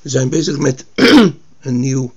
[0.00, 0.84] We zijn bezig met
[1.60, 2.14] een, nieuw,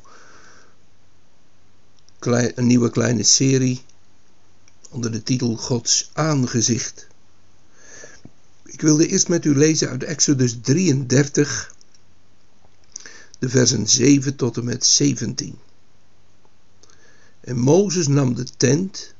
[2.20, 3.82] een nieuwe kleine serie
[4.90, 7.08] onder de titel Gods aangezicht.
[8.64, 11.76] Ik wilde eerst met u lezen uit Exodus 33,
[13.40, 15.58] de versen 7 tot en met 17.
[17.40, 19.14] En Mozes nam de tent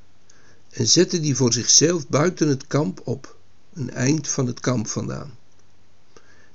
[0.70, 3.38] en zette die voor zichzelf buiten het kamp op,
[3.74, 5.42] een eind van het kamp vandaan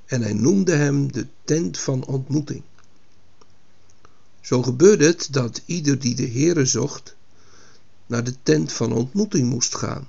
[0.08, 2.62] en hij noemde hem de tent van ontmoeting.
[4.40, 7.16] Zo gebeurde het dat ieder die de Heere zocht,
[8.06, 10.08] naar de tent van ontmoeting moest gaan,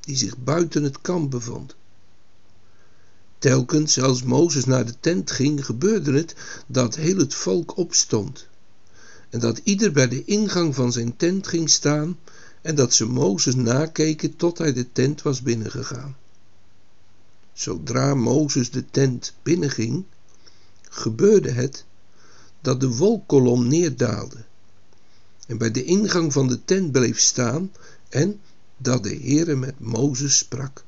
[0.00, 1.74] die zich buiten het kamp bevond.
[3.38, 6.34] Telkens als Mozes naar de tent ging, gebeurde het
[6.66, 8.46] dat heel het volk opstond,
[9.30, 12.18] en dat ieder bij de ingang van zijn tent ging staan,
[12.62, 16.16] en dat ze Mozes nakeken tot hij de tent was binnengegaan.
[17.60, 20.04] Zodra Mozes de tent binnenging,
[20.82, 21.84] gebeurde het
[22.60, 24.44] dat de wolkkolom neerdaalde
[25.46, 27.72] en bij de ingang van de tent bleef staan
[28.08, 28.40] en
[28.76, 30.84] dat de Heere met Mozes sprak.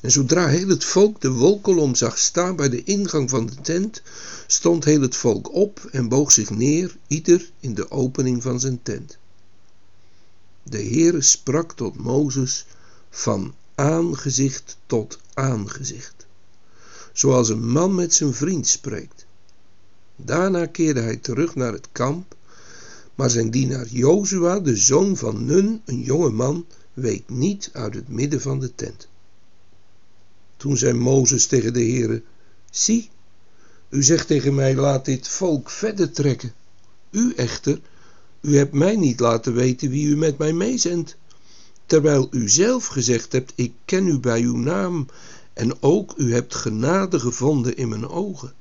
[0.00, 4.02] En zodra heel het volk de wolkolom zag staan bij de ingang van de tent,
[4.46, 8.82] stond heel het volk op en boog zich neer, ieder in de opening van zijn
[8.82, 9.18] tent.
[10.62, 12.66] De Heere sprak tot Mozes
[13.10, 16.26] van aangezicht tot aangezicht,
[17.12, 19.26] zoals een man met zijn vriend spreekt.
[20.16, 22.36] Daarna keerde hij terug naar het kamp,
[23.14, 28.08] maar zijn dienaar Jozua, de zoon van Nun, een jonge man, week niet uit het
[28.08, 29.08] midden van de tent.
[30.56, 32.22] Toen zei Mozes tegen de Heere,
[32.70, 33.10] zie,
[33.88, 36.52] u zegt tegen mij, laat dit volk verder trekken.
[37.10, 37.80] U echter,
[38.40, 41.16] u hebt mij niet laten weten wie u met mij meezendt
[41.92, 45.06] terwijl u zelf gezegd hebt, ik ken u bij uw naam
[45.52, 48.54] en ook u hebt genade gevonden in mijn ogen.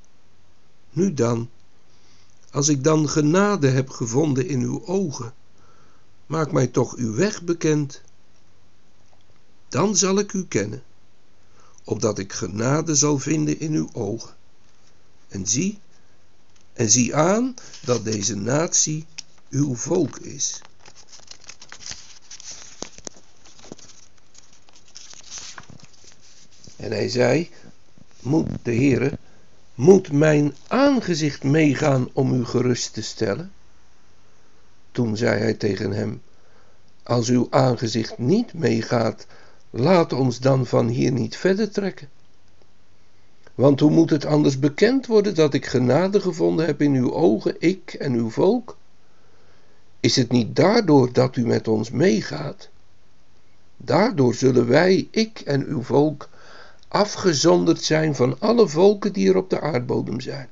[0.90, 1.50] Nu dan,
[2.52, 5.34] als ik dan genade heb gevonden in uw ogen,
[6.25, 8.02] maak mij toch uw weg bekend.
[9.69, 10.84] Dan zal ik u kennen,
[11.84, 14.36] opdat ik genade zal vinden in uw ogen.
[15.28, 15.80] En zie,
[16.74, 17.56] en zie aan
[17.86, 19.06] dat deze natie
[19.50, 20.62] uw volk is.
[26.81, 27.50] En hij zei,
[28.22, 29.18] moet de Heere,
[29.75, 33.52] moet mijn aangezicht meegaan om u gerust te stellen?
[34.92, 36.22] Toen zei hij tegen hem,
[37.03, 39.25] als uw aangezicht niet meegaat,
[39.69, 42.09] laat ons dan van hier niet verder trekken.
[43.56, 47.56] Want hoe moet het anders bekend worden dat ik genade gevonden heb in uw ogen,
[47.59, 48.78] ik en uw volk?
[50.00, 52.69] Is het niet daardoor dat u met ons meegaat?
[53.78, 56.30] Daardoor zullen wij, ik en uw volk,
[56.91, 60.50] afgezonderd zijn van alle volken die er op de aardbodem zijn.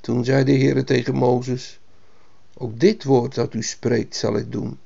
[0.00, 1.80] Toen zei de Heere tegen Mozes,
[2.54, 4.78] ook dit woord dat u spreekt zal ik doen,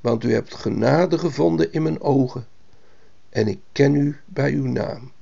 [0.00, 2.46] want u hebt genade gevonden in mijn ogen
[3.28, 5.12] en ik ken u bij uw naam.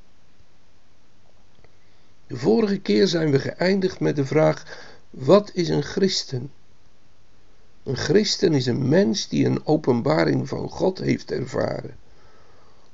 [2.26, 6.52] De vorige keer zijn we geëindigd met de vraag, wat is een christen?
[7.82, 11.96] Een christen is een mens die een openbaring van God heeft ervaren.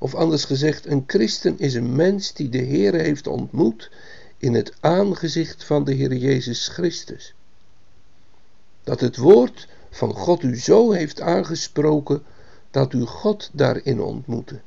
[0.03, 3.91] Of anders gezegd, een christen is een mens die de Heer heeft ontmoet
[4.37, 7.34] in het aangezicht van de Heer Jezus Christus.
[8.84, 12.22] Dat het woord van God u zo heeft aangesproken
[12.71, 14.61] dat u God daarin ontmoette.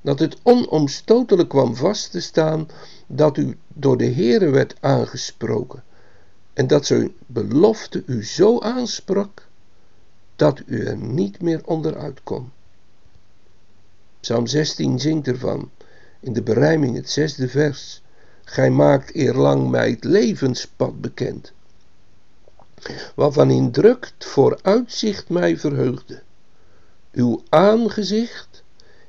[0.00, 2.68] Dat het onomstotelijk kwam vast te staan
[3.06, 5.82] dat u door de Heere werd aangesproken
[6.52, 9.46] en dat zijn belofte u zo aansprak
[10.36, 12.52] dat u er niet meer onderuit kon.
[14.24, 15.70] Psalm 16 zingt ervan,
[16.20, 18.02] in de berijming het zesde vers.
[18.44, 21.52] Gij maakt eerlang mij het levenspad bekend,
[23.14, 26.22] waarvan in drukt vooruitzicht mij verheugde.
[27.12, 28.62] Uw aangezicht,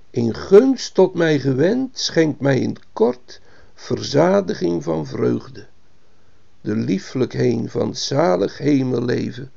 [0.10, 3.42] in gunst tot mij gewend, schenkt mij in kort
[3.74, 5.66] verzadiging van vreugde.
[6.62, 9.52] De lieflijkheid van zalig hemelleven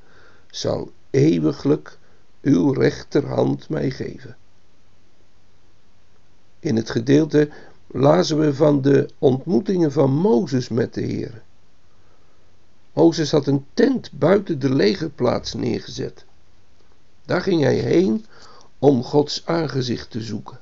[0.51, 1.99] zal eeuwiglijk
[2.43, 4.37] uw rechterhand mij geven
[6.69, 7.49] in het gedeelte
[7.87, 11.43] lazen we van de ontmoetingen van Mozes met de Heer.
[12.93, 16.25] Mozes had een tent buiten de legerplaats neergezet.
[17.25, 18.27] Daar ging hij heen
[18.79, 20.59] om Gods aangezicht te zoeken.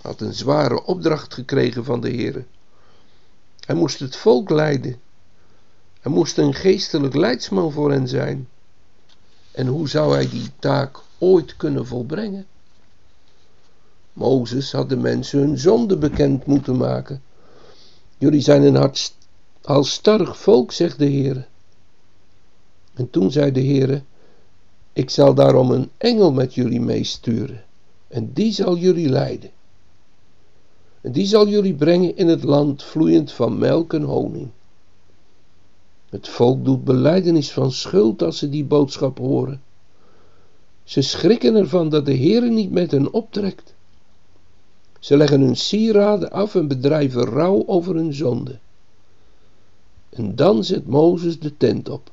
[0.00, 2.44] Hij had een zware opdracht gekregen van de Heer.
[3.60, 5.00] Hij moest het volk leiden.
[6.00, 8.48] Hij moest een geestelijk leidsman voor hen zijn.
[9.50, 12.46] En hoe zou hij die taak ooit kunnen volbrengen?
[14.14, 17.22] Mozes had de mensen hun zonde bekend moeten maken.
[18.18, 18.90] Jullie zijn een
[19.62, 21.46] halstarrig volk, zegt de Heer.
[22.94, 24.02] En toen zei de Heer:
[24.92, 27.64] Ik zal daarom een engel met jullie meesturen,
[28.08, 29.50] en die zal jullie leiden.
[31.00, 34.48] En die zal jullie brengen in het land vloeiend van melk en honing.
[36.10, 39.62] Het volk doet beleidenis van schuld als ze die boodschap horen.
[40.84, 43.73] Ze schrikken ervan dat de Heer niet met hen optrekt.
[45.04, 48.58] Ze leggen hun sieraden af en bedrijven rouw over hun zonde.
[50.08, 52.10] En dan zet Mozes de tent op,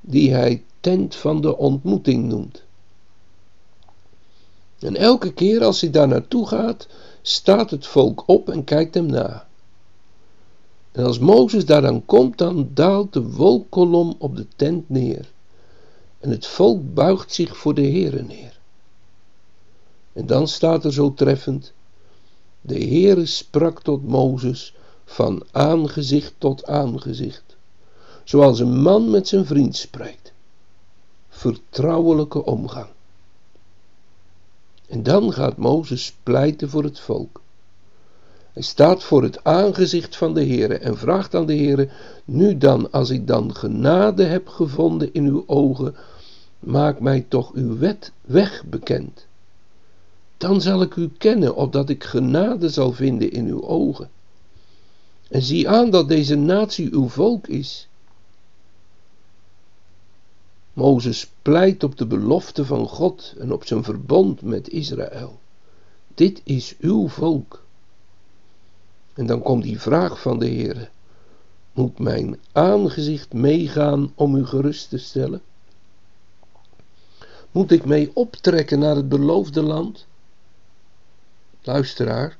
[0.00, 2.62] die hij tent van de ontmoeting noemt.
[4.78, 6.86] En elke keer als hij daar naartoe gaat,
[7.22, 9.48] staat het volk op en kijkt hem na.
[10.92, 15.30] En als Mozes daar dan komt, dan daalt de wolkolom op de tent neer.
[16.20, 18.53] En het volk buigt zich voor de Heere neer.
[20.14, 21.72] En dan staat er zo treffend:
[22.60, 24.74] De Heere sprak tot Mozes
[25.04, 27.56] van aangezicht tot aangezicht,
[28.24, 30.32] zoals een man met zijn vriend spreekt.
[31.28, 32.88] Vertrouwelijke omgang.
[34.86, 37.40] En dan gaat Mozes pleiten voor het volk.
[38.52, 41.88] Hij staat voor het aangezicht van de Heere en vraagt aan de Heere:
[42.24, 45.94] Nu dan, als ik dan genade heb gevonden in uw ogen,
[46.58, 49.26] maak mij toch uw wet weg bekend.
[50.44, 54.10] Dan zal ik u kennen, opdat ik genade zal vinden in uw ogen.
[55.28, 57.88] En zie aan dat deze natie uw volk is.
[60.72, 65.38] Mozes pleit op de belofte van God en op zijn verbond met Israël.
[66.14, 67.62] Dit is uw volk.
[69.14, 70.90] En dan komt die vraag van de Heer:
[71.72, 75.42] Moet mijn aangezicht meegaan om u gerust te stellen?
[77.50, 80.06] Moet ik mee optrekken naar het beloofde land?
[81.66, 82.36] Luisteraar,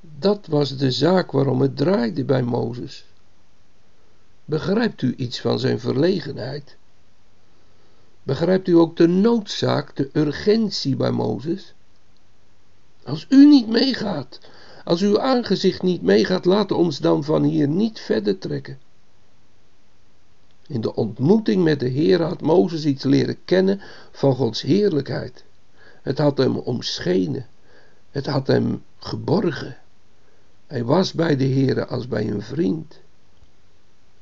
[0.00, 3.04] dat was de zaak waarom het draaide bij Mozes.
[4.44, 6.76] Begrijpt u iets van zijn verlegenheid?
[8.22, 11.74] Begrijpt u ook de noodzaak, de urgentie bij Mozes?
[13.04, 14.40] Als u niet meegaat,
[14.84, 18.78] als uw aangezicht niet meegaat, laat ons dan van hier niet verder trekken.
[20.66, 25.44] In de ontmoeting met de Heer had Mozes iets leren kennen van Gods heerlijkheid.
[26.02, 27.46] Het had hem omschenen,
[28.10, 29.76] het had hem geborgen.
[30.66, 33.00] Hij was bij de Heer als bij een vriend.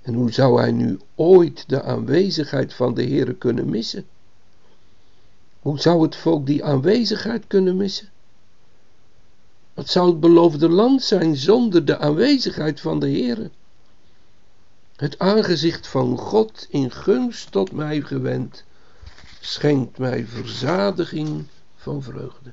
[0.02, 4.06] En hoe zou hij nu ooit de aanwezigheid van de Heer kunnen missen?
[5.60, 8.08] Hoe zou het volk die aanwezigheid kunnen missen?
[9.74, 13.50] Wat zou het beloofde land zijn zonder de aanwezigheid van de Heer?
[14.96, 18.64] Het aangezicht van God in gunst tot mij gewend,
[19.40, 21.46] schenkt mij verzadiging
[21.76, 22.52] van vreugde.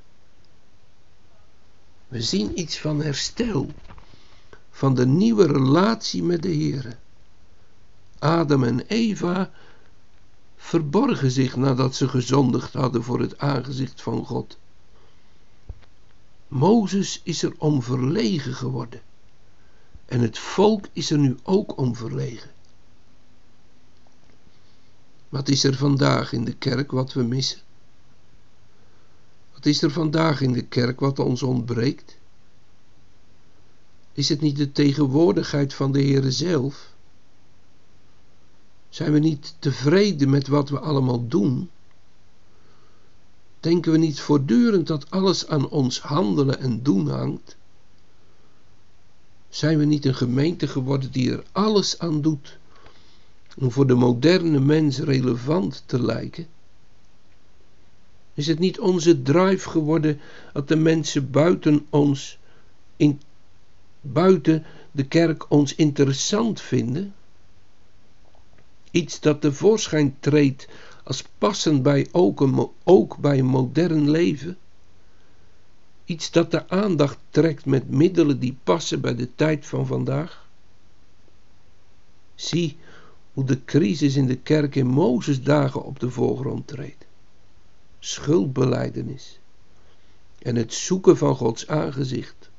[2.07, 3.69] We zien iets van herstel,
[4.69, 6.97] van de nieuwe relatie met de Heer.
[8.19, 9.51] Adam en Eva
[10.55, 14.57] verborgen zich nadat ze gezondigd hadden voor het aangezicht van God.
[16.47, 19.01] Mozes is er om verlegen geworden.
[20.05, 22.51] En het volk is er nu ook om verlegen.
[25.29, 27.64] Wat is er vandaag in de kerk wat we missen?
[29.65, 32.17] Wat is er vandaag in de kerk wat ons ontbreekt?
[34.13, 36.93] Is het niet de tegenwoordigheid van de Heere zelf?
[38.89, 41.69] Zijn we niet tevreden met wat we allemaal doen?
[43.59, 47.55] Denken we niet voortdurend dat alles aan ons handelen en doen hangt?
[49.49, 52.57] Zijn we niet een gemeente geworden die er alles aan doet
[53.57, 56.54] om voor de moderne mens relevant te lijken?
[58.35, 60.19] Is het niet onze drive geworden
[60.53, 62.39] dat de mensen buiten ons,
[62.97, 63.21] in,
[64.01, 67.13] buiten de kerk ons interessant vinden?
[68.91, 70.67] Iets dat tevoorschijn treedt
[71.03, 74.57] als passend bij ook, een, ook bij een modern leven?
[76.05, 80.47] Iets dat de aandacht trekt met middelen die passen bij de tijd van vandaag?
[82.35, 82.77] Zie
[83.33, 87.04] hoe de crisis in de kerk in Mozes dagen op de voorgrond treedt.
[88.05, 89.39] Schuldbeleidenis.
[90.41, 92.49] en het zoeken van Gods aangezicht.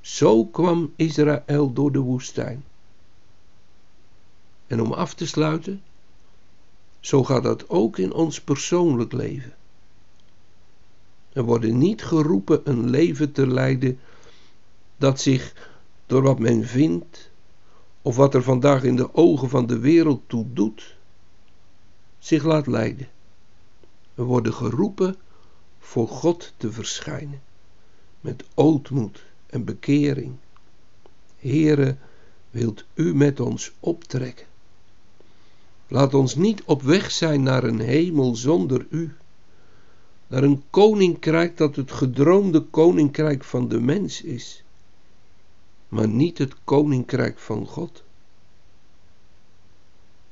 [0.00, 2.64] Zo kwam Israël door de woestijn.
[4.66, 5.82] En om af te sluiten,
[7.00, 9.54] zo gaat dat ook in ons persoonlijk leven.
[11.32, 13.98] We worden niet geroepen een leven te leiden
[14.96, 15.70] dat zich
[16.06, 17.30] door wat men vindt
[18.02, 20.96] of wat er vandaag in de ogen van de wereld toe doet,
[22.18, 23.14] zich laat leiden.
[24.16, 25.16] We worden geroepen
[25.78, 27.42] voor God te verschijnen,
[28.20, 30.34] met ootmoed en bekering.
[31.38, 31.96] Heere,
[32.50, 34.46] wilt u met ons optrekken?
[35.88, 39.14] Laat ons niet op weg zijn naar een hemel zonder u,
[40.26, 44.62] naar een koninkrijk dat het gedroomde koninkrijk van de mens is,
[45.88, 48.02] maar niet het koninkrijk van God.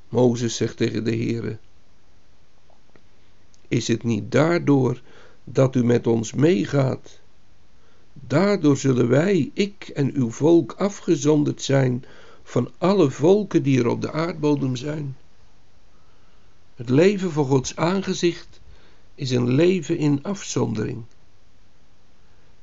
[0.09, 1.59] Mozes zegt tegen de Heere,
[3.75, 5.01] is het niet daardoor
[5.45, 7.21] dat u met ons meegaat?
[8.13, 12.05] Daardoor zullen wij, ik en uw volk, afgezonderd zijn
[12.43, 15.17] van alle volken die er op de aardbodem zijn.
[16.75, 18.61] Het leven voor Gods aangezicht
[19.15, 21.05] is een leven in afzondering.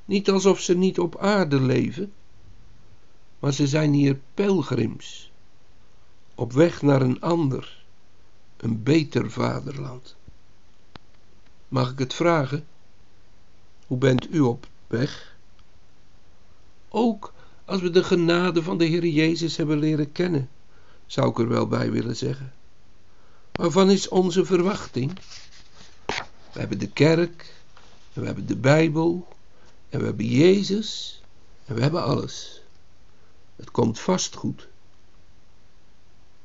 [0.05, 2.11] Niet alsof ze niet op aarde leven,
[3.39, 5.31] maar ze zijn hier pelgrims,
[6.35, 7.83] op weg naar een ander,
[8.57, 10.15] een beter vaderland.
[11.71, 12.67] Mag ik het vragen?
[13.87, 15.35] Hoe bent u op weg?
[16.89, 17.33] Ook
[17.65, 20.49] als we de genade van de Heer Jezus hebben leren kennen,
[21.05, 22.53] zou ik er wel bij willen zeggen.
[23.51, 25.19] Waarvan is onze verwachting?
[26.51, 27.53] We hebben de kerk,
[28.13, 29.27] en we hebben de Bijbel,
[29.89, 31.21] en we hebben Jezus,
[31.65, 32.61] en we hebben alles.
[33.55, 34.67] Het komt vast goed.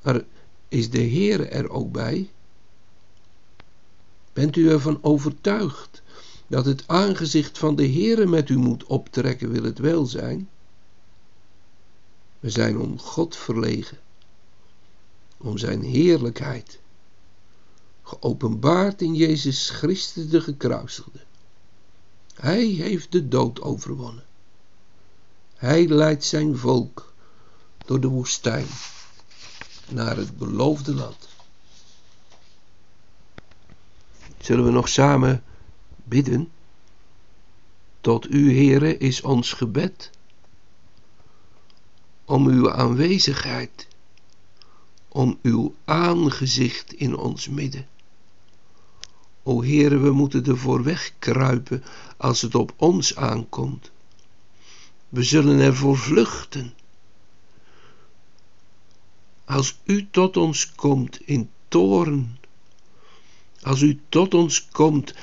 [0.03, 0.21] Maar
[0.69, 2.31] is de Heer er ook bij?
[4.37, 6.03] Bent u ervan overtuigd
[6.47, 10.49] dat het aangezicht van de Heere met u moet optrekken, wil het wel zijn?
[12.41, 13.99] We zijn om God verlegen,
[15.37, 16.79] om zijn heerlijkheid,
[18.03, 21.21] geopenbaard in Jezus Christus de gekruisigde.
[22.35, 24.25] Hij heeft de dood overwonnen.
[25.55, 27.13] Hij leidt zijn volk
[27.87, 28.67] door de woestijn
[29.89, 31.29] naar het beloofde land.
[34.39, 35.43] Zullen we nog samen
[36.05, 36.51] bidden?
[38.01, 40.11] Tot u, Heere, is ons gebed
[42.25, 43.89] om uw aanwezigheid,
[45.09, 47.87] om uw aangezicht in ons midden.
[49.43, 51.85] O Heere, we moeten ervoor wegkruipen
[52.17, 53.91] als het op ons aankomt.
[55.09, 56.75] We zullen ervoor vluchten.
[59.45, 62.39] Als u tot ons komt in toorn,
[63.67, 65.15] als u tot ons komt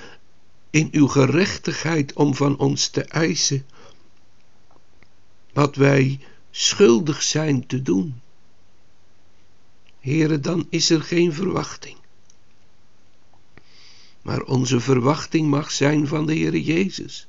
[0.69, 3.65] in uw gerechtigheid om van ons te eisen
[5.53, 6.19] wat wij
[6.51, 8.21] schuldig zijn te doen.
[9.99, 11.97] Heren, dan is er geen verwachting.
[14.21, 17.27] Maar onze verwachting mag zijn van de Heere Jezus.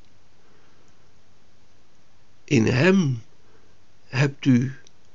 [2.44, 3.22] In Hem
[4.04, 4.74] hebt u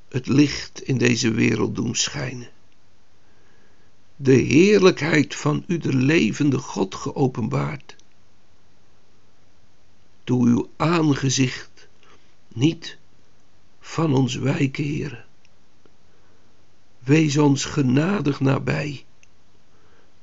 [0.10, 2.50] het licht in deze wereld doen schijnen
[4.22, 7.96] de heerlijkheid van u de levende God geopenbaard.
[10.24, 11.88] Doe uw aangezicht
[12.48, 12.98] niet
[13.80, 15.24] van ons wijken, Heere.
[17.00, 19.06] Wees ons genadig nabij.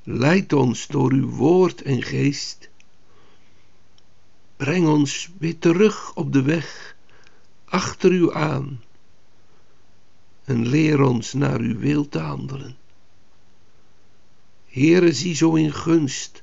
[0.03, 2.69] Leid ons door uw woord en geest.
[4.57, 6.95] Breng ons weer terug op de weg,
[7.65, 8.83] achter u aan.
[10.43, 12.77] En leer ons naar uw wil te handelen.
[14.77, 16.41] Heere, zie zo in gunst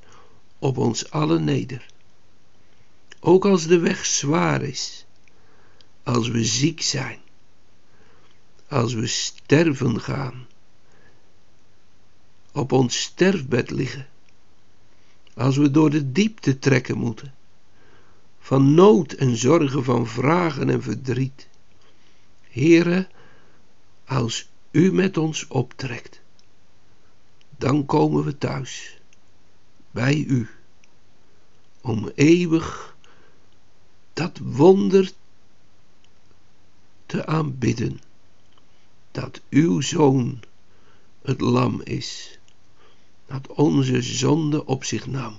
[0.58, 1.86] op ons allen neder.
[3.20, 5.04] Ook als de weg zwaar is,
[6.02, 7.18] als we ziek zijn,
[8.68, 10.46] als we sterven gaan,
[12.52, 14.08] op ons sterfbed liggen,
[15.34, 17.34] als we door de diepte trekken moeten,
[18.38, 21.48] van nood en zorgen, van vragen en verdriet.
[22.50, 23.08] Heere,
[24.04, 26.22] als u met ons optrekt
[27.64, 28.98] dan komen we thuis,
[29.90, 30.48] bij u,
[31.80, 32.96] om eeuwig
[34.12, 35.12] dat wonder
[37.06, 38.00] te aanbidden,
[39.10, 40.40] dat uw zoon
[41.22, 42.38] het lam is,
[43.26, 45.36] dat onze zonde op zich nam,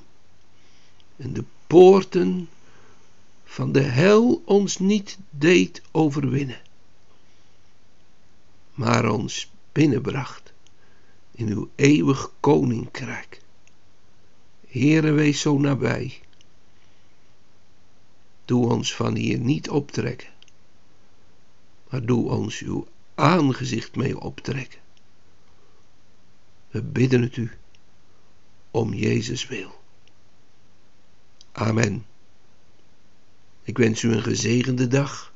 [1.15, 2.49] en de poorten
[3.43, 6.61] van de hel ons niet deed overwinnen,
[8.73, 10.53] maar ons binnenbracht
[11.35, 13.41] in uw eeuwig koninkrijk.
[14.67, 16.19] Heere, wees zo nabij.
[18.45, 20.29] Doe ons van hier niet optrekken,
[21.89, 24.79] maar doe ons uw aangezicht mee optrekken.
[26.69, 27.51] We bidden het u
[28.71, 29.83] om Jezus wil.
[31.51, 32.05] Amen.
[33.63, 35.33] Ik wens u een gezegende dag